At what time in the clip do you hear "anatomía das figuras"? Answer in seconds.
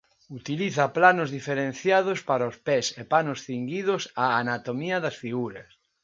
4.43-5.69